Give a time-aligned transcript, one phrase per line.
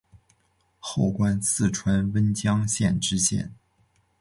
[0.79, 3.53] 后官四川温江县知县。